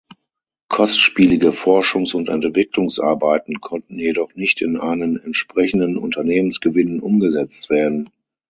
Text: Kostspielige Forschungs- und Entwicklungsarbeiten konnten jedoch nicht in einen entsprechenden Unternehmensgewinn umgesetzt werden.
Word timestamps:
Kostspielige 0.67 1.51
Forschungs- 1.53 2.15
und 2.15 2.27
Entwicklungsarbeiten 2.27 3.61
konnten 3.61 3.99
jedoch 3.99 4.33
nicht 4.33 4.59
in 4.63 4.77
einen 4.79 5.15
entsprechenden 5.19 5.95
Unternehmensgewinn 5.95 7.01
umgesetzt 7.01 7.69
werden. 7.69 8.09